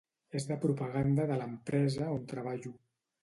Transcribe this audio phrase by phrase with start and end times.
[0.37, 2.73] És de propaganda de l'empresa on treballo